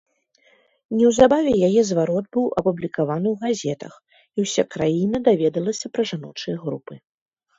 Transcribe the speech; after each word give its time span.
Неўзабаве 0.99 1.51
яе 1.67 1.81
зварот 1.89 2.25
быў 2.37 2.45
апублікаваны 2.61 3.27
ў 3.33 3.35
газетах, 3.51 3.93
і 4.35 4.39
ўся 4.45 4.63
краіна 4.77 5.17
даведалася 5.27 5.87
пра 5.99 6.03
жаночыя 6.13 6.55
групы. 6.65 6.93